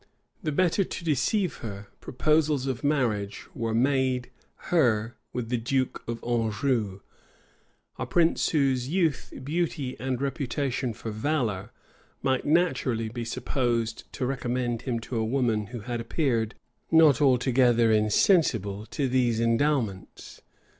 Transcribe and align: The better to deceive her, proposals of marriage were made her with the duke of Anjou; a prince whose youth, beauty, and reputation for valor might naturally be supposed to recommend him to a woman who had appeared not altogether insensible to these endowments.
The 0.41 0.51
better 0.51 0.83
to 0.83 1.05
deceive 1.05 1.57
her, 1.57 1.85
proposals 1.99 2.65
of 2.65 2.83
marriage 2.83 3.45
were 3.53 3.75
made 3.75 4.31
her 4.71 5.15
with 5.31 5.49
the 5.49 5.59
duke 5.59 6.01
of 6.07 6.23
Anjou; 6.23 7.01
a 7.99 8.07
prince 8.07 8.49
whose 8.49 8.89
youth, 8.89 9.31
beauty, 9.43 9.95
and 9.99 10.19
reputation 10.19 10.95
for 10.95 11.11
valor 11.11 11.69
might 12.23 12.45
naturally 12.45 13.09
be 13.09 13.23
supposed 13.23 14.11
to 14.13 14.25
recommend 14.25 14.81
him 14.81 14.99
to 15.01 15.17
a 15.17 15.23
woman 15.23 15.67
who 15.67 15.81
had 15.81 16.01
appeared 16.01 16.55
not 16.89 17.21
altogether 17.21 17.91
insensible 17.91 18.87
to 18.87 19.07
these 19.07 19.39
endowments. 19.39 20.41